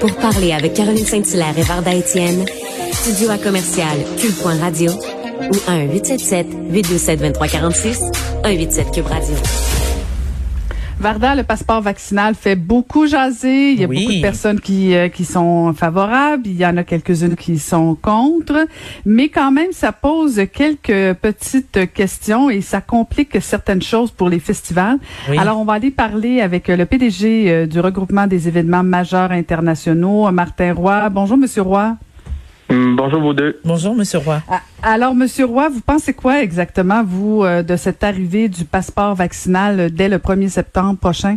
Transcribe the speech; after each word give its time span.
Pour 0.00 0.14
parler 0.16 0.52
avec 0.52 0.74
Caroline 0.74 1.06
Saint-Hilaire 1.06 1.56
et 1.56 1.62
Varda 1.62 1.94
Étienne, 1.94 2.44
studio 2.92 3.30
à 3.30 3.38
commercial 3.38 3.96
cube.radio 4.18 4.90
ou 5.50 5.54
1-877-827-2346, 5.70 8.12
187 8.42 8.90
Cube 8.92 9.06
Radio. 9.06 9.36
Varda, 11.02 11.34
le 11.34 11.42
passeport 11.42 11.80
vaccinal 11.80 12.36
fait 12.36 12.54
beaucoup 12.54 13.08
jaser. 13.08 13.72
Il 13.72 13.80
y 13.80 13.82
a 13.82 13.88
beaucoup 13.88 14.12
de 14.12 14.22
personnes 14.22 14.60
qui, 14.60 14.94
euh, 14.94 15.08
qui 15.08 15.24
sont 15.24 15.74
favorables. 15.74 16.46
Il 16.46 16.56
y 16.56 16.64
en 16.64 16.76
a 16.76 16.84
quelques-unes 16.84 17.34
qui 17.34 17.58
sont 17.58 17.96
contre. 17.96 18.68
Mais 19.04 19.28
quand 19.28 19.50
même, 19.50 19.72
ça 19.72 19.90
pose 19.90 20.40
quelques 20.52 21.14
petites 21.14 21.92
questions 21.92 22.50
et 22.50 22.60
ça 22.60 22.80
complique 22.80 23.42
certaines 23.42 23.82
choses 23.82 24.12
pour 24.12 24.28
les 24.28 24.38
festivals. 24.38 24.98
Alors, 25.36 25.58
on 25.58 25.64
va 25.64 25.72
aller 25.72 25.90
parler 25.90 26.40
avec 26.40 26.68
le 26.68 26.86
PDG 26.86 27.50
euh, 27.50 27.66
du 27.66 27.80
regroupement 27.80 28.28
des 28.28 28.46
événements 28.46 28.84
majeurs 28.84 29.32
internationaux, 29.32 30.30
Martin 30.30 30.72
Roy. 30.72 31.08
Bonjour, 31.08 31.36
Monsieur 31.36 31.62
Roy. 31.62 31.96
Mm, 32.72 32.96
bonjour 32.96 33.20
vous 33.20 33.34
deux. 33.34 33.60
Bonjour 33.66 33.94
Monsieur 33.94 34.18
Roy. 34.18 34.40
Ah, 34.48 34.62
alors 34.82 35.14
Monsieur 35.14 35.44
Roy, 35.44 35.68
vous 35.68 35.82
pensez 35.82 36.14
quoi 36.14 36.40
exactement 36.40 37.04
vous 37.04 37.44
euh, 37.44 37.62
de 37.62 37.76
cette 37.76 38.02
arrivée 38.02 38.48
du 38.48 38.64
passeport 38.64 39.14
vaccinal 39.14 39.90
dès 39.90 40.08
le 40.08 40.16
1er 40.16 40.48
septembre 40.48 40.98
prochain? 40.98 41.36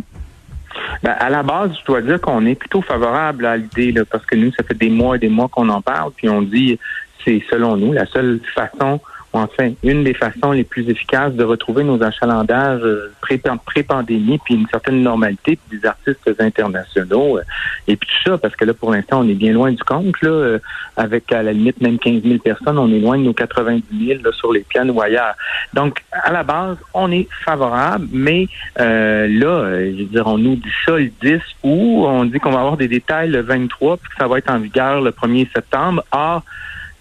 Ben, 1.02 1.14
à 1.18 1.28
la 1.28 1.42
base, 1.42 1.72
je 1.78 1.84
dois 1.84 2.00
dire 2.00 2.22
qu'on 2.22 2.46
est 2.46 2.54
plutôt 2.54 2.80
favorable 2.80 3.44
à 3.44 3.58
l'idée 3.58 3.92
parce 4.10 4.24
que 4.24 4.34
nous, 4.34 4.50
ça 4.52 4.64
fait 4.64 4.78
des 4.78 4.88
mois 4.88 5.16
et 5.16 5.18
des 5.18 5.28
mois 5.28 5.48
qu'on 5.48 5.68
en 5.68 5.82
parle, 5.82 6.12
puis 6.16 6.26
on 6.30 6.40
dit 6.40 6.78
c'est 7.22 7.42
selon 7.50 7.76
nous 7.76 7.92
la 7.92 8.06
seule 8.06 8.40
façon 8.54 8.98
enfin 9.36 9.72
une 9.82 10.04
des 10.04 10.14
façons 10.14 10.52
les 10.52 10.64
plus 10.64 10.88
efficaces 10.88 11.34
de 11.34 11.44
retrouver 11.44 11.84
nos 11.84 12.02
achalandages 12.02 12.82
euh, 12.82 13.12
pré-pandémie, 13.20 14.38
puis 14.44 14.54
une 14.54 14.66
certaine 14.68 15.02
normalité, 15.02 15.56
puis 15.56 15.78
des 15.78 15.86
artistes 15.86 16.40
internationaux, 16.40 17.38
euh, 17.38 17.42
et 17.88 17.96
puis 17.96 18.08
tout 18.08 18.30
ça, 18.30 18.38
parce 18.38 18.54
que 18.56 18.64
là, 18.64 18.74
pour 18.74 18.92
l'instant, 18.92 19.20
on 19.20 19.28
est 19.28 19.34
bien 19.34 19.52
loin 19.52 19.70
du 19.70 19.82
compte, 19.82 20.20
là, 20.22 20.30
euh, 20.30 20.58
avec 20.96 21.30
à 21.32 21.42
la 21.42 21.52
limite 21.52 21.80
même 21.80 21.98
15 21.98 22.22
000 22.22 22.38
personnes, 22.38 22.78
on 22.78 22.92
est 22.92 23.00
loin 23.00 23.18
de 23.18 23.24
nos 23.24 23.32
90 23.32 23.82
000 24.06 24.20
là, 24.22 24.32
sur 24.32 24.52
les 24.52 24.60
plans 24.60 24.88
ou 24.88 25.00
ailleurs. 25.00 25.34
Donc, 25.74 26.02
à 26.12 26.32
la 26.32 26.42
base, 26.42 26.76
on 26.94 27.10
est 27.12 27.28
favorable, 27.44 28.06
mais 28.12 28.48
là, 28.76 29.80
je 29.92 29.98
veux 29.98 30.04
dire, 30.04 30.26
on 30.26 30.38
nous 30.38 30.56
dit 30.56 30.72
ça 30.84 30.96
le 30.96 31.10
10 31.22 31.40
août, 31.62 32.04
on 32.06 32.24
dit 32.24 32.38
qu'on 32.38 32.52
va 32.52 32.60
avoir 32.60 32.76
des 32.76 32.88
détails 32.88 33.30
le 33.30 33.40
23, 33.40 33.96
puis 33.96 34.10
que 34.10 34.16
ça 34.16 34.28
va 34.28 34.38
être 34.38 34.50
en 34.50 34.58
vigueur 34.58 35.00
le 35.00 35.10
1er 35.10 35.50
septembre. 35.52 36.02
Or, 36.12 36.42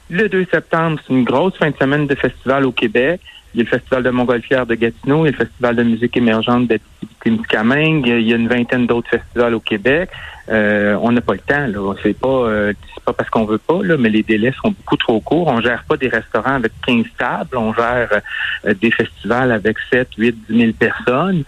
le 0.09 0.30
2 0.30 0.45
septembre, 0.52 1.00
c'est 1.06 1.14
une 1.14 1.23
grosse 1.23 1.56
fin 1.58 1.70
de 1.70 1.75
semaine 1.78 2.08
de 2.08 2.16
festival 2.16 2.66
au 2.66 2.72
Québec. 2.72 3.22
Il 3.53 3.59
y 3.59 3.61
a 3.61 3.64
le 3.64 3.70
Festival 3.70 4.03
de 4.03 4.09
Montgolfière 4.09 4.66
de 4.66 4.75
Gatineau, 4.75 5.25
il 5.25 5.28
y 5.28 5.28
a 5.30 5.31
le 5.31 5.45
Festival 5.45 5.75
de 5.78 5.84
musique 5.84 6.17
émergente 6.17 6.67
de 6.67 6.78
Témiscamingue, 7.23 8.06
il 8.06 8.28
y 8.28 8.33
a 8.33 8.36
une 8.36 8.50
vingtaine 8.50 8.86
d'autres 8.86 9.09
festivals 9.09 9.56
au 9.56 9.61
Québec. 9.61 10.09
Euh, 10.50 10.95
on 11.02 11.11
n'a 11.11 11.22
pas 11.22 11.33
le 11.33 11.39
temps, 11.39 11.66
là. 11.66 11.94
C'est 12.03 12.20
pas, 12.20 12.28
euh, 12.28 12.73
pas 13.03 13.14
parce 13.14 13.30
qu'on 13.30 13.45
veut 13.45 13.58
pas, 13.58 13.80
là, 13.81 13.95
mais 13.98 14.09
les 14.09 14.23
délais 14.23 14.53
sont 14.61 14.72
beaucoup 14.72 14.98
trop 14.98 15.20
courts. 15.22 15.48
On 15.48 15.61
gère 15.61 15.86
pas 15.86 15.98
des 15.98 16.09
restaurants 16.09 16.56
avec 16.56 16.73
15 16.86 17.06
tables, 17.17 17.58
on 17.58 17.73
gère 17.73 18.22
euh, 18.66 18.73
des 18.73 18.92
festivals 18.92 19.52
avec 19.52 19.78
7, 19.89 20.09
8, 20.17 20.36
10 20.50 20.58
000 20.58 20.72
personnes. 20.73 21.44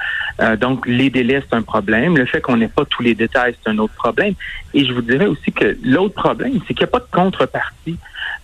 donc, 0.59 0.87
les 0.87 1.09
délais, 1.09 1.43
c'est 1.47 1.55
un 1.55 1.61
problème. 1.61 2.17
Le 2.17 2.25
fait 2.25 2.41
qu'on 2.41 2.57
n'ait 2.57 2.67
pas 2.69 2.85
tous 2.85 3.03
les 3.03 3.15
détails, 3.15 3.55
c'est 3.61 3.69
un 3.69 3.77
autre 3.79 3.93
problème. 3.95 4.33
Et 4.73 4.85
je 4.85 4.93
vous 4.93 5.01
dirais 5.01 5.25
aussi 5.25 5.51
que 5.51 5.77
l'autre 5.83 6.15
problème, 6.15 6.59
c'est 6.67 6.73
qu'il 6.73 6.85
n'y 6.85 6.89
a 6.89 6.91
pas 6.91 6.99
de 6.99 7.11
contrepartie. 7.11 7.97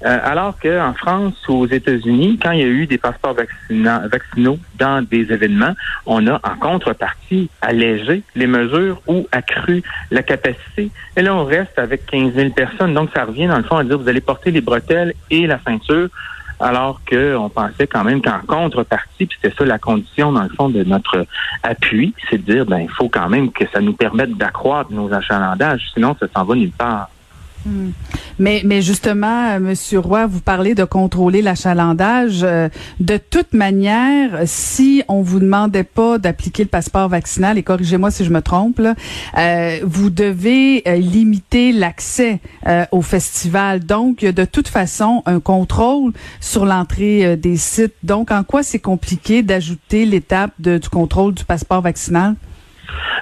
Euh, 0.06 0.20
alors 0.24 0.58
qu'en 0.60 0.94
France 0.94 1.36
ou 1.48 1.54
aux 1.54 1.68
États-Unis, 1.68 2.40
quand 2.42 2.52
il 2.52 2.60
y 2.60 2.64
a 2.64 2.68
eu 2.68 2.88
des 2.88 2.98
passeports 2.98 3.36
vaccinaux 3.70 4.60
dans 4.78 5.02
des 5.02 5.32
événements, 5.32 5.74
on 6.06 6.28
a 6.28 6.36
en 6.36 6.56
contrepartie 6.60 7.50
allégé 7.62 8.24
les 8.36 8.48
mesures 8.48 9.02
ou 9.08 9.28
accru 9.32 9.82
la 10.12 10.24
capacité. 10.24 10.92
Et 11.16 11.22
là, 11.22 11.36
on 11.36 11.46
reste 11.46 11.78
avec 11.80 12.06
15 12.08 12.34
000 12.34 12.50
personnes. 12.52 12.94
Donc, 12.94 13.10
ça 13.14 13.24
revient 13.24 13.48
dans 13.48 13.58
le 13.58 13.64
fond 13.64 13.78
à 13.78 13.84
dire 13.84 13.98
vous 13.98 14.10
allez 14.10 14.22
porter 14.22 14.52
les 14.52 14.62
bretelles 14.62 15.14
et 15.30 15.48
la 15.48 15.60
ceinture 15.66 16.10
alors 16.60 17.02
qu'on 17.10 17.50
pensait 17.50 17.88
quand 17.88 18.04
même 18.04 18.22
qu'en 18.22 18.40
contrepartie, 18.48 19.26
puis 19.26 19.38
c'était 19.42 19.56
ça 19.56 19.66
la 19.66 19.80
condition 19.80 20.32
dans 20.32 20.44
le 20.44 20.50
fond 20.50 20.70
de 20.70 20.84
notre 20.84 21.26
appui, 21.62 22.14
c'est 22.30 22.44
de 22.44 22.54
dire 22.54 22.66
ben 22.66 22.80
il 22.80 22.90
faut 22.90 23.10
quand 23.10 23.28
même 23.30 23.52
que 23.52 23.66
ça 23.74 23.82
nous 23.82 23.94
permette 23.94 24.38
d'accroître 24.38 24.92
nos 24.92 25.12
achalandages, 25.14 25.90
sinon 25.94 26.16
ça 26.20 26.28
s'en 26.34 26.46
va 26.46 26.56
nulle 26.56 26.72
part. 26.72 27.10
Hmm. 27.66 27.92
Mais, 28.40 28.82
justement, 28.82 29.52
euh, 29.52 29.60
Monsieur 29.60 30.00
Roy, 30.00 30.26
vous 30.26 30.42
parlez 30.42 30.76
de 30.76 30.84
contrôler 30.84 31.42
l'achalandage. 31.42 32.42
Euh, 32.44 32.68
de 33.00 33.18
toute 33.18 33.54
manière, 33.54 34.42
si 34.46 35.04
on 35.08 35.22
vous 35.22 35.40
demandait 35.40 35.84
pas 35.84 36.18
d'appliquer 36.18 36.64
le 36.64 36.70
passeport 36.70 37.08
vaccinal, 37.10 37.58
et 37.58 37.64
corrigez-moi 37.64 38.12
si 38.12 38.26
je 38.26 38.32
me 38.32 38.42
trompe, 38.42 38.82
euh, 39.38 39.80
vous 39.84 40.10
devez 40.10 40.84
limiter 40.98 41.72
l'accès 41.72 42.40
au 42.92 43.02
festival. 43.02 43.82
Donc, 43.82 44.22
de 44.22 44.46
toute 44.46 44.68
façon 44.68 45.22
un 45.26 45.40
contrôle 45.40 46.14
sur 46.40 46.66
l'entrée 46.66 47.38
des 47.38 47.58
sites. 47.58 47.94
Donc, 48.04 48.32
en 48.32 48.44
quoi 48.44 48.64
c'est 48.64 48.80
compliqué 48.80 49.44
d'ajouter 49.44 50.06
l'étape 50.06 50.52
du 50.60 50.90
contrôle 50.90 51.34
du 51.34 51.46
passeport 51.46 51.82
vaccinal? 51.82 52.36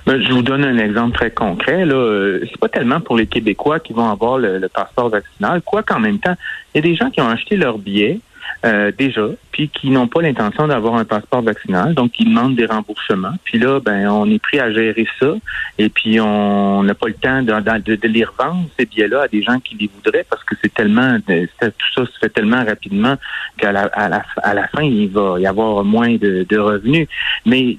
Ben, 0.06 0.22
je 0.22 0.32
vous 0.34 0.42
donne 0.42 0.64
un 0.64 0.78
exemple 0.78 1.16
très 1.16 1.32
concret. 1.32 1.86
Là, 1.86 1.96
euh, 1.96 2.40
c'est 2.50 2.59
pas 2.59 2.70
tellement 2.70 3.00
pour 3.00 3.18
les 3.18 3.28
Québécois 3.28 3.80
qui 3.80 3.94
vont 3.94 4.09
avoir 4.09 4.38
le, 4.38 4.68
passeport 4.68 5.09
vaccinal, 5.09 5.62
quoi 5.62 5.84
qu'en 5.84 6.00
même 6.00 6.20
temps, 6.20 6.36
il 6.74 6.78
y 6.78 6.80
a 6.80 6.82
des 6.82 6.96
gens 6.96 7.09
qui 7.09 7.22
ont 7.22 7.30
acheté 7.30 7.56
leur 7.56 7.78
billet 7.78 8.20
euh, 8.63 8.91
déjà, 8.95 9.27
puis 9.51 9.69
qui 9.69 9.89
n'ont 9.89 10.07
pas 10.07 10.22
l'intention 10.22 10.67
d'avoir 10.67 10.95
un 10.95 11.05
passeport 11.05 11.41
vaccinal, 11.41 11.94
donc 11.94 12.11
qui 12.11 12.25
demandent 12.25 12.55
des 12.55 12.66
remboursements. 12.66 13.33
Puis 13.44 13.57
là, 13.57 13.79
ben, 13.79 14.07
on 14.09 14.29
est 14.29 14.39
pris 14.39 14.59
à 14.59 14.72
gérer 14.72 15.07
ça, 15.19 15.33
et 15.77 15.89
puis 15.89 16.19
on 16.19 16.83
n'a 16.83 16.94
pas 16.94 17.07
le 17.07 17.16
temps 17.16 17.41
de, 17.41 17.51
de, 17.79 17.95
de, 17.95 18.07
les 18.07 18.23
revendre 18.23 18.67
ces 18.77 18.85
billets-là 18.85 19.23
à 19.23 19.27
des 19.27 19.41
gens 19.41 19.59
qui 19.59 19.75
les 19.75 19.89
voudraient, 19.94 20.25
parce 20.29 20.44
que 20.44 20.55
c'est 20.61 20.73
tellement, 20.73 21.17
tout 21.27 21.72
ça 21.95 22.05
se 22.05 22.19
fait 22.19 22.29
tellement 22.29 22.63
rapidement 22.63 23.16
qu'à 23.57 23.72
la, 23.72 23.83
à 23.94 24.09
la, 24.09 24.23
à 24.44 24.53
la 24.53 24.67
fin, 24.67 24.83
il 24.83 25.09
va 25.09 25.39
y 25.39 25.47
avoir 25.47 25.83
moins 25.83 26.16
de, 26.16 26.45
de 26.47 26.57
revenus. 26.57 27.07
Mais 27.45 27.78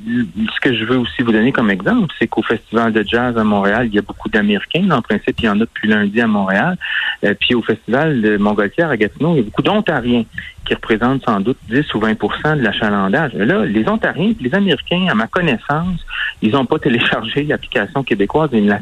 ce 0.55 0.61
que 0.61 0.75
je 0.75 0.85
veux 0.85 0.99
aussi 0.99 1.23
vous 1.23 1.33
donner 1.33 1.53
comme 1.53 1.71
exemple, 1.71 2.13
c'est 2.19 2.27
qu'au 2.27 2.43
Festival 2.43 2.93
de 2.93 3.05
jazz 3.07 3.37
à 3.39 3.45
Montréal, 3.45 3.87
il 3.87 3.95
y 3.95 3.99
a 3.99 4.03
beaucoup 4.03 4.29
d'Américains. 4.29 4.91
En 4.91 5.03
principe, 5.03 5.37
il 5.39 5.45
y 5.45 5.49
en 5.49 5.57
a 5.57 5.61
depuis 5.61 5.89
lundi 5.89 6.21
à 6.21 6.27
Montréal. 6.27 6.77
Euh, 7.25 7.35
puis 7.39 7.55
au 7.55 7.63
Festival 7.63 8.21
de 8.21 8.37
Montgolfière 8.37 8.91
à 8.91 8.97
Gatineau, 8.97 9.35
il 9.35 9.39
y 9.39 9.41
a 9.41 9.45
beaucoup 9.45 9.63
d'Ontariens 9.63 10.25
qui 10.65 10.75
représentent 10.75 11.25
sans 11.25 11.41
doute 11.41 11.59
10 11.69 11.95
ou 11.95 12.01
20% 12.01 12.59
de 12.59 12.63
l'achalandage. 12.63 13.33
Là, 13.35 13.65
les 13.65 13.89
Ontariens, 13.89 14.33
les 14.41 14.55
Américains, 14.55 15.07
à 15.11 15.15
ma 15.15 15.27
connaissance, 15.27 16.01
ils 16.41 16.53
n'ont 16.53 16.67
pas 16.67 16.79
téléchargé 16.79 17.43
l'application 17.49 18.03
québécoise, 18.03 18.51
ils 18.53 18.65
ne 18.65 18.71
la 18.71 18.81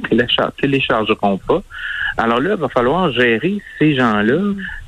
téléchargeront 0.56 1.38
pas. 1.38 1.62
Alors 2.16 2.40
là, 2.40 2.50
il 2.54 2.60
va 2.60 2.68
falloir 2.68 3.10
gérer 3.12 3.58
ces 3.78 3.94
gens-là. 3.94 4.38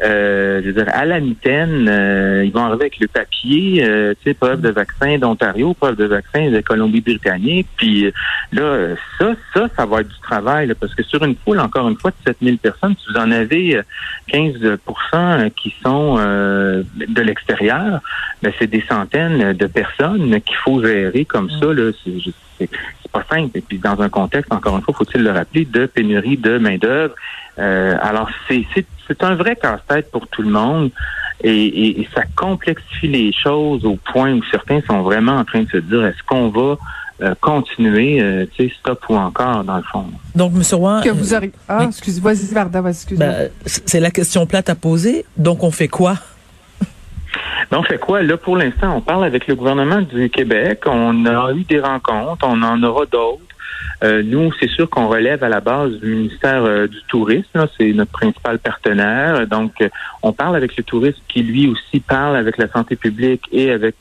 Euh, 0.04 0.60
je 0.60 0.66
veux 0.66 0.72
dire, 0.72 0.92
à 0.92 1.04
la 1.04 1.20
mitaine, 1.20 1.88
euh, 1.88 2.44
ils 2.44 2.52
vont 2.52 2.64
arriver 2.64 2.82
avec 2.82 2.98
le 3.00 3.08
papier, 3.08 3.84
euh, 3.84 4.14
tu 4.22 4.30
sais, 4.30 4.34
preuve 4.34 4.60
de 4.60 4.70
vaccin 4.70 5.18
d'Ontario, 5.18 5.72
preuve 5.74 5.96
de 5.96 6.04
vaccin 6.04 6.50
de 6.50 6.60
Colombie-Britannique. 6.60 7.68
Puis 7.76 8.06
euh, 8.06 8.10
là, 8.52 8.96
ça, 9.18 9.34
ça, 9.54 9.68
ça 9.76 9.86
va 9.86 10.00
être 10.00 10.08
du 10.08 10.20
travail, 10.20 10.74
parce 10.78 10.94
que 10.94 11.02
sur 11.02 11.22
une 11.24 11.36
foule, 11.36 11.60
encore 11.60 11.88
une 11.88 11.96
fois, 11.96 12.10
de 12.10 12.16
7000 12.32 12.58
personnes, 12.58 12.94
si 12.98 13.12
vous 13.12 13.18
en 13.18 13.30
avez 13.30 13.80
15% 14.32 15.50
qui 15.52 15.74
sont 15.82 16.81
de 16.94 17.22
l'extérieur, 17.22 18.00
ben, 18.42 18.52
c'est 18.58 18.66
des 18.66 18.84
centaines 18.88 19.52
de 19.52 19.66
personnes 19.66 20.40
qu'il 20.40 20.56
faut 20.56 20.82
gérer 20.82 21.24
comme 21.24 21.50
ça. 21.50 21.66
Là, 21.72 21.90
c'est, 22.04 22.68
pas 23.12 23.24
simple. 23.30 23.58
Et 23.58 23.60
puis 23.60 23.78
dans 23.78 24.00
un 24.00 24.08
contexte, 24.08 24.52
encore 24.52 24.76
une 24.76 24.82
fois, 24.82 24.94
faut-il 24.94 25.22
le 25.22 25.30
rappeler, 25.30 25.64
de 25.64 25.86
pénurie 25.86 26.36
de 26.36 26.58
main-d'œuvre. 26.58 27.14
Euh, 27.58 27.96
alors 28.00 28.30
c'est, 28.48 28.64
c'est, 28.74 29.22
un 29.22 29.34
vrai 29.34 29.56
casse-tête 29.56 30.10
pour 30.10 30.26
tout 30.28 30.42
le 30.42 30.48
monde. 30.48 30.90
Et, 31.44 32.08
ça 32.14 32.22
complexifie 32.36 33.08
les 33.08 33.32
choses 33.32 33.84
au 33.84 33.96
point 33.96 34.32
où 34.32 34.42
certains 34.50 34.80
sont 34.82 35.02
vraiment 35.02 35.32
en 35.32 35.44
train 35.44 35.62
de 35.62 35.68
se 35.68 35.76
dire 35.76 36.06
est-ce 36.06 36.22
qu'on 36.24 36.48
va 36.48 36.78
euh, 37.20 37.34
continuer, 37.40 38.20
euh, 38.20 38.46
tu 38.54 38.68
sais, 38.68 38.74
stop 38.80 39.04
ou 39.08 39.16
encore, 39.16 39.62
dans 39.64 39.76
le 39.76 39.82
fond? 39.82 40.06
Donc, 40.34 40.52
M. 40.54 40.62
Roy... 40.72 41.02
Que 41.02 41.10
vous 41.10 41.34
aurez... 41.34 41.52
Ah, 41.68 41.84
excusez-moi, 41.86 42.32
vas-y, 42.32 42.54
Varda, 42.54 42.82
excusez-moi. 42.88 43.32
Ben, 43.32 43.50
c'est 43.64 44.00
la 44.00 44.10
question 44.10 44.46
plate 44.46 44.70
à 44.70 44.74
poser. 44.74 45.24
Donc, 45.36 45.62
on 45.62 45.70
fait 45.70 45.88
quoi? 45.88 46.16
Donc, 47.72 47.88
fait 47.88 47.96
quoi? 47.96 48.22
Là, 48.22 48.36
pour 48.36 48.58
l'instant, 48.58 48.94
on 48.94 49.00
parle 49.00 49.24
avec 49.24 49.46
le 49.46 49.54
gouvernement 49.54 50.02
du 50.02 50.28
Québec. 50.28 50.82
On 50.84 51.24
a 51.24 51.52
eu 51.54 51.64
des 51.64 51.80
rencontres, 51.80 52.46
on 52.46 52.62
en 52.62 52.82
aura 52.82 53.06
d'autres. 53.06 53.40
Euh, 54.04 54.22
nous, 54.22 54.52
c'est 54.60 54.68
sûr 54.68 54.90
qu'on 54.90 55.08
relève 55.08 55.42
à 55.42 55.48
la 55.48 55.60
base 55.60 55.92
du 55.92 56.16
ministère 56.16 56.64
euh, 56.64 56.86
du 56.86 56.98
Tourisme. 57.08 57.66
C'est 57.78 57.94
notre 57.94 58.12
principal 58.12 58.58
partenaire. 58.58 59.46
Donc, 59.46 59.80
euh, 59.80 59.88
on 60.22 60.34
parle 60.34 60.56
avec 60.56 60.76
le 60.76 60.82
tourisme 60.82 61.20
qui, 61.28 61.42
lui 61.42 61.66
aussi, 61.66 62.00
parle 62.00 62.36
avec 62.36 62.58
la 62.58 62.68
santé 62.68 62.94
publique 62.94 63.44
et 63.52 63.70
avec 63.70 63.96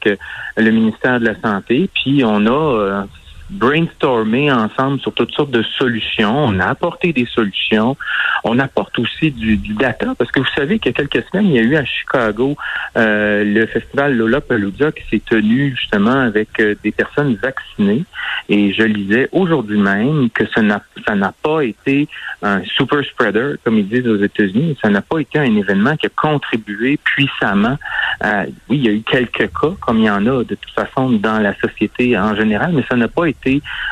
le 0.58 0.72
ministère 0.72 1.22
de 1.22 1.26
la 1.26 1.40
Santé. 1.40 1.90
Puis, 1.94 2.24
on 2.26 2.46
a 2.48 3.06
brainstormé 3.52 4.52
ensemble 4.52 5.00
sur 5.02 5.14
toutes 5.14 5.34
sortes 5.34 5.52
de 5.52 5.62
solutions. 5.62 6.46
On 6.46 6.60
a 6.60 6.68
apporté 6.68 7.12
des 7.12 7.26
solutions. 7.26 7.98
On 8.44 8.58
apporte 8.60 8.98
aussi 8.98 9.32
du, 9.32 9.58
data 9.58 10.16
parce 10.18 10.32
que 10.32 10.40
vous 10.40 10.54
savez 10.56 10.80
qu'il 10.80 10.92
y 10.92 10.96
a 10.96 11.06
quelques 11.06 11.28
semaines, 11.30 11.48
il 11.48 11.56
y 11.56 11.60
a 11.60 11.62
eu 11.62 11.76
à 11.76 11.86
Chicago 11.86 12.56
euh, 12.98 13.44
le 13.44 13.66
festival 13.66 14.16
Lollapalooza 14.16 14.92
qui 14.92 15.04
s'est 15.10 15.22
tenu 15.24 15.76
justement 15.76 16.12
avec 16.12 16.60
euh, 16.60 16.76
des 16.84 16.92
personnes 16.92 17.36
vaccinées. 17.36 18.06
Et 18.50 18.74
je 18.74 18.84
lisais 18.84 19.30
aujourd'hui 19.32 19.80
même 19.80 20.30
que 20.30 20.44
ça 20.48 20.62
n'a 20.62 20.82
ça 21.06 21.16
n'a 21.16 21.34
pas 21.44 21.62
été 21.62 22.08
un 22.42 22.64
super 22.64 23.04
spreader 23.04 23.56
comme 23.64 23.78
ils 23.78 23.88
disent 23.88 24.08
aux 24.08 24.22
États-Unis. 24.22 24.78
Ça 24.82 24.90
n'a 24.90 25.02
pas 25.02 25.20
été 25.20 25.40
un 25.40 25.56
événement 25.56 25.96
qui 25.98 26.08
a 26.08 26.10
contribué 26.10 26.98
puissamment. 27.04 27.78
À, 28.20 28.44
oui, 28.70 28.78
il 28.78 28.86
y 28.86 28.90
a 28.90 28.92
eu 28.92 29.02
quelques 29.02 29.52
cas 29.52 29.74
comme 29.80 30.00
il 30.00 30.06
y 30.06 30.10
en 30.10 30.26
a 30.26 30.44
de 30.44 30.56
toute 30.56 30.74
façon 30.74 31.12
dans 31.12 31.40
la 31.40 31.56
société 31.60 32.18
en 32.18 32.36
général, 32.36 32.72
mais 32.74 32.84
ça 32.90 32.96
n'a 32.96 33.08
pas 33.08 33.26
été 33.26 33.41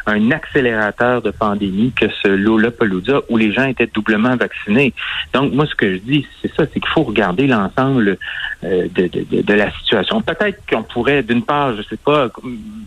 un 0.06 0.32
accélérateur 0.32 1.22
de 1.22 1.32
pandémie 1.32 1.92
que 1.92 2.06
ce 2.24 2.28
Lollapalooza 2.28 3.22
où 3.30 3.38
les 3.38 3.52
gens 3.52 3.66
étaient 3.66 3.88
doublement 3.88 4.36
vaccinés. 4.36 4.94
Donc, 5.34 5.54
moi, 5.54 5.66
ce 5.66 5.76
que 5.76 5.94
je 5.94 6.00
dis, 6.00 6.28
c'est 6.42 6.54
ça, 6.56 6.66
c'est 6.72 6.80
qu'il 6.80 6.90
faut 6.90 7.04
regarder 7.04 7.48
l'ensemble 7.48 8.18
euh, 8.64 8.88
de, 8.94 9.08
de, 9.08 9.42
de, 9.42 9.54
la 9.54 9.72
situation. 9.72 10.22
Peut-être 10.22 10.62
qu'on 10.70 10.84
pourrait, 10.84 11.24
d'une 11.24 11.44
part, 11.44 11.76
je 11.76 11.82
sais 11.84 11.98
pas, 11.98 12.30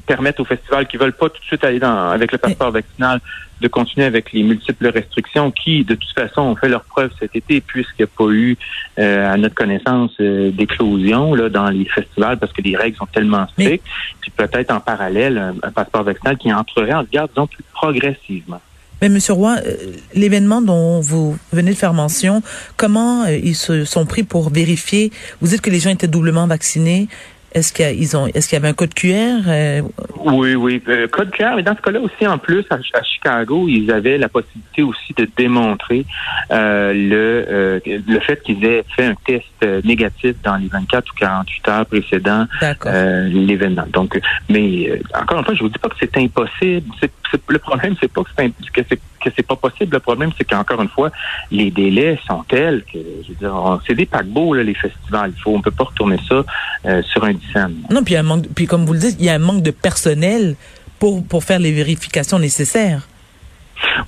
permettre 0.06 0.40
aux 0.40 0.44
festivals 0.44 0.86
qui 0.86 0.96
veulent 0.96 1.12
pas 1.12 1.28
tout 1.28 1.40
de 1.40 1.44
suite 1.44 1.64
aller 1.64 1.78
dans, 1.78 2.10
avec 2.10 2.32
le 2.32 2.38
passeport 2.38 2.70
vaccinal 2.70 3.20
de 3.62 3.68
continuer 3.68 4.04
avec 4.04 4.32
les 4.32 4.42
multiples 4.42 4.88
restrictions 4.88 5.50
qui, 5.50 5.84
de 5.84 5.94
toute 5.94 6.12
façon, 6.12 6.42
ont 6.42 6.56
fait 6.56 6.68
leur 6.68 6.84
preuve 6.84 7.10
cet 7.18 7.34
été 7.34 7.60
puisqu'il 7.60 8.02
n'y 8.02 8.04
a 8.04 8.16
pas 8.18 8.30
eu, 8.30 8.58
euh, 8.98 9.32
à 9.32 9.36
notre 9.36 9.54
connaissance, 9.54 10.10
euh, 10.20 10.50
d'éclosion 10.50 11.34
là 11.34 11.48
dans 11.48 11.70
les 11.70 11.86
festivals 11.86 12.38
parce 12.38 12.52
que 12.52 12.62
les 12.62 12.76
règles 12.76 12.96
sont 12.96 13.06
tellement 13.06 13.46
strictes. 13.48 13.84
Puis 14.20 14.30
peut-être 14.36 14.70
en 14.72 14.80
parallèle 14.80 15.38
un, 15.62 15.70
passeport 15.70 16.02
vaccinal 16.02 16.36
qui 16.36 16.52
entrerait 16.52 16.92
en 16.92 17.04
vigueur, 17.04 17.28
disons, 17.28 17.46
plus 17.46 17.64
progressivement. 17.72 18.60
Mais 19.02 19.08
Monsieur 19.08 19.32
Roy, 19.32 19.56
euh, 19.66 19.76
l'événement 20.14 20.62
dont 20.62 21.00
vous 21.00 21.36
venez 21.52 21.72
de 21.72 21.76
faire 21.76 21.92
mention, 21.92 22.40
comment 22.76 23.24
euh, 23.24 23.36
ils 23.36 23.56
se 23.56 23.84
sont 23.84 24.06
pris 24.06 24.22
pour 24.22 24.50
vérifier? 24.50 25.10
Vous 25.40 25.48
dites 25.48 25.60
que 25.60 25.70
les 25.70 25.80
gens 25.80 25.90
étaient 25.90 26.06
doublement 26.06 26.46
vaccinés. 26.46 27.08
Est-ce 27.52 27.72
qu'ils 27.72 28.16
ont, 28.16 28.26
est-ce 28.28 28.48
qu'il 28.48 28.56
y 28.56 28.60
avait 28.60 28.68
un 28.68 28.74
code 28.74 28.94
QR 28.94 29.40
euh? 29.46 29.82
Oui, 30.24 30.54
oui, 30.54 30.82
euh, 30.88 31.06
code 31.08 31.30
QR. 31.30 31.54
Mais 31.56 31.62
dans 31.62 31.76
ce 31.76 31.82
cas-là 31.82 32.00
aussi, 32.00 32.26
en 32.26 32.38
plus, 32.38 32.64
à, 32.70 33.02
Chicago, 33.02 33.66
ils 33.68 33.90
avaient 33.90 34.18
la 34.18 34.28
possibilité 34.28 34.82
aussi 34.82 35.12
de 35.16 35.28
démontrer 35.36 36.06
euh, 36.50 36.92
le 36.92 37.82
le 37.84 38.20
fait 38.20 38.42
qu'ils 38.42 38.64
aient 38.64 38.84
fait 38.96 39.04
un 39.04 39.14
test 39.26 39.84
négatif 39.84 40.34
dans 40.42 40.56
les 40.56 40.68
24 40.68 41.10
ou 41.10 41.14
48 41.18 41.68
heures 41.68 41.86
précédant 41.86 42.46
l'événement. 42.84 43.86
Donc, 43.92 44.18
mais 44.48 45.00
encore 45.14 45.38
une 45.38 45.44
fois, 45.44 45.54
je 45.54 45.62
vous 45.62 45.68
dis 45.68 45.78
pas 45.78 45.88
que 45.88 45.96
c'est 46.00 46.16
impossible. 46.16 46.88
C'est, 47.00 47.10
le 47.48 47.58
problème, 47.58 47.94
c'est 48.00 48.12
pas 48.12 48.22
que 48.22 48.30
c'est, 48.36 48.50
que 48.72 48.80
c'est 48.88 49.00
que 49.22 49.30
c'est 49.34 49.46
pas 49.46 49.56
possible. 49.56 49.94
Le 49.94 50.00
problème, 50.00 50.30
c'est 50.36 50.44
qu'encore 50.44 50.82
une 50.82 50.88
fois, 50.88 51.10
les 51.50 51.70
délais 51.70 52.18
sont 52.26 52.42
tels 52.48 52.84
que, 52.84 52.98
je 53.22 53.28
veux 53.28 53.34
dire, 53.34 53.80
c'est 53.86 53.94
des 53.94 54.06
paquebots, 54.06 54.54
les 54.54 54.74
festivals. 54.74 55.32
Il 55.36 55.40
faut, 55.40 55.54
on 55.54 55.60
peut 55.60 55.70
pas 55.70 55.84
retourner 55.84 56.18
ça 56.28 56.44
euh, 56.86 57.02
sur 57.02 57.24
un 57.24 57.32
dixième. 57.32 57.74
Non, 57.90 58.02
puis, 58.02 58.16
un 58.16 58.22
manque, 58.22 58.46
puis 58.54 58.66
comme 58.66 58.84
vous 58.84 58.92
le 58.92 58.98
dites, 58.98 59.16
il 59.18 59.26
y 59.26 59.30
a 59.30 59.34
un 59.34 59.38
manque 59.38 59.62
de 59.62 59.70
personnel 59.70 60.56
pour, 60.98 61.24
pour 61.24 61.44
faire 61.44 61.58
les 61.58 61.72
vérifications 61.72 62.38
nécessaires. 62.38 63.08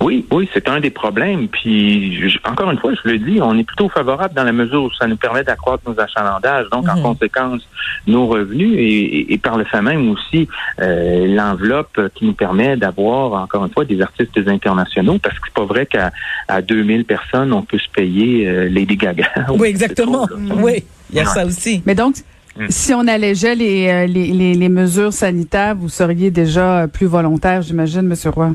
Oui, 0.01 0.25
oui, 0.31 0.49
c'est 0.53 0.67
un 0.69 0.79
des 0.79 0.89
problèmes. 0.89 1.47
Puis, 1.47 2.33
encore 2.43 2.71
une 2.71 2.79
fois, 2.79 2.93
je 2.93 3.09
le 3.09 3.17
dis, 3.19 3.39
on 3.41 3.57
est 3.57 3.63
plutôt 3.63 3.89
favorable 3.89 4.33
dans 4.33 4.43
la 4.43 4.51
mesure 4.51 4.83
où 4.83 4.91
ça 4.93 5.07
nous 5.07 5.17
permet 5.17 5.43
d'accroître 5.43 5.83
nos 5.87 5.99
achalandages, 5.99 6.67
donc 6.71 6.87
en 6.87 6.95
mhm. 6.95 7.03
conséquence, 7.03 7.61
nos 8.07 8.27
revenus 8.27 8.75
et, 8.77 9.37
par 9.37 9.57
le 9.57 9.65
fait 9.65 9.81
même 9.81 10.09
aussi 10.09 10.47
euh, 10.79 11.27
l'enveloppe 11.27 11.99
qui 12.15 12.25
nous 12.25 12.33
permet 12.33 12.77
d'avoir, 12.77 13.33
encore 13.43 13.65
une 13.65 13.71
fois, 13.71 13.85
des 13.85 14.01
artistes 14.01 14.37
internationaux, 14.47 15.19
parce 15.19 15.37
que 15.39 15.47
c'est 15.47 15.53
pas 15.53 15.65
vrai 15.65 15.85
qu'à 15.85 16.11
à 16.47 16.61
2000 16.61 17.05
personnes, 17.05 17.53
on 17.53 17.61
peut 17.61 17.79
se 17.79 17.89
payer 17.89 18.47
euh, 18.47 18.69
Lady 18.69 18.95
Gaga. 18.95 19.27
Oui, 19.49 19.67
exactement. 19.67 20.27
Oui, 20.57 20.83
il 21.11 21.17
y 21.17 21.19
a 21.19 21.25
ça 21.25 21.45
aussi. 21.45 21.81
Mais 21.85 21.95
donc, 21.95 22.15
mm. 22.57 22.65
si 22.69 22.93
on 22.93 23.07
allégeait 23.07 23.55
les, 23.55 23.87
euh, 23.87 24.07
les, 24.07 24.27
les, 24.27 24.53
les, 24.53 24.69
mesures 24.69 25.13
sanitaires, 25.13 25.75
vous 25.75 25.89
seriez 25.89 26.31
déjà 26.31 26.87
plus 26.91 27.05
volontaire, 27.05 27.61
j'imagine, 27.61 28.03
Monsieur 28.03 28.31
Roy? 28.31 28.53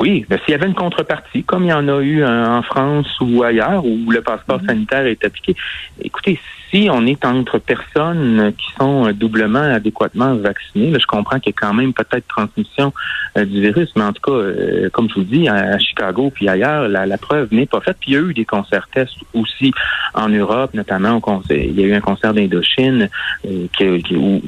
Oui, 0.00 0.24
ben, 0.28 0.38
s'il 0.44 0.52
y 0.52 0.54
avait 0.54 0.66
une 0.66 0.74
contrepartie, 0.74 1.44
comme 1.44 1.64
il 1.64 1.68
y 1.68 1.72
en 1.72 1.88
a 1.88 2.00
eu 2.00 2.24
en 2.24 2.62
France 2.62 3.08
ou 3.20 3.42
ailleurs, 3.42 3.84
où 3.84 4.10
le 4.10 4.20
passeport 4.22 4.60
mhm. 4.60 4.66
sanitaire 4.66 5.06
est 5.06 5.24
appliqué, 5.24 5.54
écoutez, 6.02 6.38
si 6.70 6.88
on 6.90 7.06
est 7.06 7.24
entre 7.24 7.58
personnes 7.58 8.52
qui 8.58 8.66
sont 8.78 9.10
doublement 9.12 9.60
adéquatement 9.60 10.34
vaccinées, 10.34 10.92
je 10.98 11.06
comprends 11.06 11.38
qu'il 11.38 11.52
y 11.52 11.56
a 11.56 11.66
quand 11.66 11.74
même 11.74 11.92
peut-être 11.92 12.26
transmission 12.26 12.92
euh, 13.38 13.44
du 13.44 13.60
virus, 13.60 13.90
mais 13.96 14.02
en 14.02 14.12
tout 14.12 14.22
cas, 14.22 14.32
euh, 14.32 14.90
comme 14.90 15.08
je 15.08 15.14
vous 15.14 15.24
dis, 15.24 15.48
à, 15.48 15.78
Chicago 15.78 16.30
puis 16.34 16.48
ailleurs, 16.48 16.88
la, 16.88 17.18
preuve 17.18 17.48
n'est 17.52 17.66
pas 17.66 17.80
faite. 17.80 17.96
Puis 18.00 18.12
il 18.12 18.14
y 18.14 18.16
a 18.16 18.20
eu 18.20 18.34
des 18.34 18.44
concerts 18.44 18.88
tests 18.92 19.16
aussi 19.32 19.72
en 20.14 20.28
Europe, 20.28 20.74
notamment 20.74 21.20
il 21.50 21.78
y 21.78 21.84
a 21.84 21.86
eu 21.86 21.94
un 21.94 22.00
concert 22.00 22.34
d'Indochine 22.34 23.08
euh, 23.46 24.00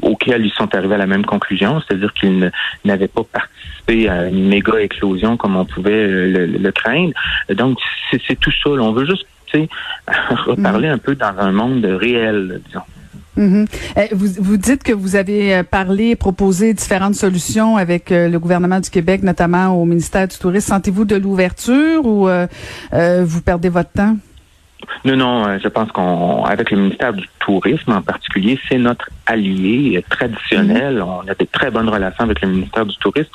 auquel 0.03 0.45
ils 0.45 0.53
sont 0.53 0.75
arrivés 0.75 0.95
à 0.95 0.99
la 0.99 1.07
même 1.07 1.25
conclusion, 1.25 1.81
c'est-à-dire 1.81 2.13
qu'ils 2.15 2.51
n'avaient 2.85 3.09
pas 3.09 3.23
participé 3.25 4.09
à 4.09 4.29
une 4.29 4.49
méga 4.49 4.81
éclosion 4.81 5.28
comme 5.37 5.57
on 5.57 5.65
pouvait 5.65 6.07
le, 6.07 6.73
craindre. 6.73 7.13
Donc 7.55 7.79
c'est 8.11 8.39
tout 8.39 8.53
ça. 8.63 8.71
On 8.71 8.93
veut 8.93 9.07
juste 9.07 9.27
reparler 10.47 10.89
un 10.89 10.99
peu 10.99 11.15
dans 11.15 11.35
un 11.39 11.53
monde 11.53 11.85
réel, 11.85 12.61
disons. 12.67 12.83
Mhm. 13.37 13.67
Eh, 13.97 14.15
vous, 14.15 14.27
vous 14.41 14.57
dites 14.57 14.83
que 14.83 14.93
vous 14.93 15.15
avez 15.15 15.55
euh, 15.55 15.63
parlé, 15.63 16.17
proposé 16.17 16.75
différentes 16.75 17.15
solutions 17.15 17.77
avec 17.77 18.11
euh, 18.11 18.29
le 18.29 18.39
gouvernement 18.41 18.81
du 18.81 18.91
Québec, 18.91 19.23
notamment 19.23 19.69
au 19.69 19.85
ministère 19.85 20.27
du 20.27 20.37
Tourisme. 20.37 20.75
Sentez-vous 20.75 21.05
de 21.05 21.15
l'ouverture 21.15 22.05
ou 22.05 22.29
euh, 22.29 22.49
vous 23.25 23.41
perdez 23.41 23.69
votre 23.69 23.93
temps? 23.93 24.17
Non, 25.05 25.17
non, 25.17 25.59
je 25.59 25.69
pense 25.69 25.93
qu'on, 25.93 26.45
avec 26.45 26.73
le 26.73 26.79
ministère 26.79 27.13
du 27.13 27.25
Tourisme 27.39 27.93
en 27.93 28.03
particulier, 28.03 28.59
c'est 28.69 28.79
notre 28.79 29.09
allié 29.27 30.05
traditionnel. 30.11 30.97
Mhm. 30.97 31.03
On 31.03 31.21
a 31.21 31.35
de 31.35 31.47
très 31.53 31.71
bonnes 31.71 31.89
relations 31.89 32.25
avec 32.25 32.41
le 32.41 32.49
ministère 32.49 32.87
du 32.87 32.97
Tourisme. 32.97 33.31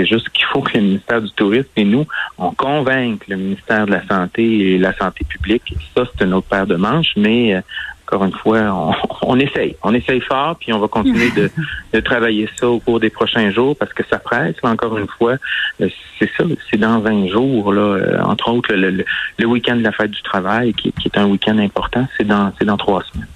C'est 0.00 0.06
juste 0.06 0.30
qu'il 0.30 0.46
faut 0.46 0.62
que 0.62 0.78
le 0.78 0.84
ministère 0.84 1.20
du 1.20 1.30
Tourisme 1.32 1.68
et 1.76 1.84
nous, 1.84 2.06
on 2.38 2.52
convainque 2.52 3.28
le 3.28 3.36
ministère 3.36 3.84
de 3.84 3.90
la 3.90 4.06
Santé 4.06 4.72
et 4.72 4.78
la 4.78 4.96
Santé 4.96 5.26
publique. 5.28 5.74
Ça, 5.94 6.04
c'est 6.06 6.24
une 6.24 6.32
autre 6.32 6.46
paire 6.46 6.66
de 6.66 6.76
manches, 6.76 7.12
mais 7.18 7.54
euh, 7.54 7.60
encore 8.06 8.24
une 8.24 8.32
fois, 8.32 8.94
on, 9.20 9.36
essaye. 9.38 9.76
On 9.82 9.92
essaye 9.92 10.22
fort, 10.22 10.56
puis 10.58 10.72
on 10.72 10.78
va 10.78 10.88
continuer 10.88 11.30
de, 11.92 12.00
travailler 12.00 12.48
ça 12.58 12.66
au 12.66 12.80
cours 12.80 12.98
des 12.98 13.10
prochains 13.10 13.50
jours 13.50 13.76
parce 13.76 13.92
que 13.92 14.02
ça 14.08 14.18
presse. 14.18 14.56
encore 14.62 14.96
une 14.96 15.06
fois, 15.06 15.34
euh, 15.82 15.88
c'est 16.18 16.30
ça, 16.34 16.44
c'est 16.70 16.78
dans 16.78 17.00
20 17.00 17.28
jours, 17.28 17.70
là, 17.70 17.82
euh, 17.82 18.22
entre 18.22 18.50
autres 18.50 18.72
le, 18.72 19.04
week-end 19.46 19.76
de 19.76 19.82
la 19.82 19.92
fête 19.92 20.12
du 20.12 20.22
travail, 20.22 20.72
qui, 20.72 20.94
est 21.04 21.18
un 21.18 21.26
week-end 21.26 21.58
important, 21.58 22.08
c'est 22.16 22.26
dans, 22.26 22.54
c'est 22.58 22.64
dans 22.64 22.78
trois 22.78 23.02
semaines. 23.12 23.28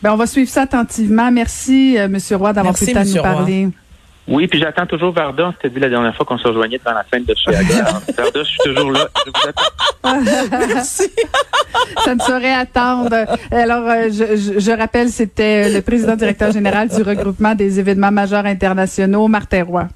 Ben, 0.00 0.12
on 0.12 0.16
va 0.16 0.28
suivre 0.28 0.48
ça 0.48 0.62
attentivement. 0.62 1.32
Merci, 1.32 1.96
M. 1.96 2.16
Roy, 2.34 2.52
d'avoir 2.52 2.74
pris 2.74 2.86
le 2.86 2.92
temps 2.92 3.02
de 3.02 3.08
nous 3.08 3.22
parler. 3.22 3.68
Oui, 4.30 4.46
puis 4.46 4.60
j'attends 4.60 4.86
toujours 4.86 5.12
Varda. 5.12 5.52
C'était 5.56 5.74
dit 5.74 5.80
la 5.80 5.88
dernière 5.88 6.14
fois 6.14 6.24
qu'on 6.24 6.38
se 6.38 6.46
rejoignait 6.46 6.78
devant 6.78 6.94
la 6.94 7.04
scène 7.12 7.24
de 7.24 7.34
chez 7.34 7.50
Varda, 8.16 8.42
je 8.42 8.42
suis 8.44 8.58
toujours 8.64 8.92
là. 8.92 9.08
Je 9.26 9.30
vous 9.30 9.48
attends. 9.48 10.56
Merci. 10.68 11.10
Ça 12.04 12.14
ne 12.14 12.20
saurait 12.20 12.54
attendre. 12.54 13.26
Alors, 13.50 13.88
euh, 13.88 14.08
je, 14.08 14.58
je, 14.60 14.70
rappelle, 14.70 15.08
c'était 15.08 15.72
le 15.72 15.82
président 15.82 16.14
directeur 16.14 16.52
général 16.52 16.88
du 16.88 17.02
regroupement 17.02 17.56
des 17.56 17.80
événements 17.80 18.12
majeurs 18.12 18.46
internationaux, 18.46 19.26
Martin 19.26 19.64
Roy. 19.64 19.88